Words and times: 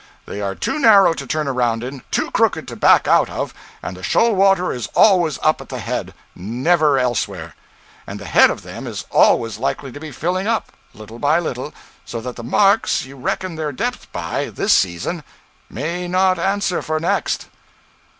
They 0.25 0.41
are 0.41 0.55
too 0.55 0.79
narrow 0.79 1.13
to 1.13 1.27
turn 1.27 1.47
around 1.47 1.83
in, 1.83 2.01
too 2.09 2.31
crooked 2.31 2.67
to 2.69 2.75
back 2.75 3.07
out 3.07 3.29
of, 3.29 3.53
and 3.83 3.95
the 3.95 4.01
shoal 4.01 4.33
water 4.33 4.73
is 4.73 4.87
always 4.95 5.37
up 5.43 5.61
at 5.61 5.69
the 5.69 5.77
head; 5.77 6.15
never 6.33 6.97
elsewhere. 6.97 7.53
And 8.07 8.19
the 8.19 8.25
head 8.25 8.49
of 8.49 8.63
them 8.63 8.87
is 8.87 9.05
always 9.11 9.59
likely 9.59 9.91
to 9.91 9.99
be 9.99 10.11
filling 10.11 10.47
up, 10.47 10.71
little 10.95 11.19
by 11.19 11.37
little, 11.37 11.71
so 12.03 12.19
that 12.19 12.35
the 12.35 12.43
marks 12.43 13.05
you 13.05 13.15
reckon 13.15 13.57
their 13.57 13.71
depth 13.71 14.11
by, 14.11 14.49
this 14.49 14.73
season, 14.73 15.23
may 15.69 16.07
not 16.07 16.39
answer 16.39 16.81
for 16.81 16.99
next.' 16.99 17.45